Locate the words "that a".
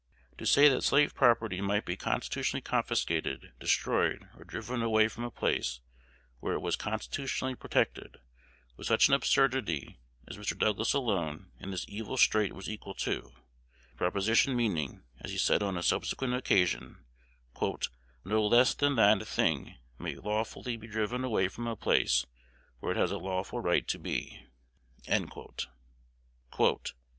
18.95-19.25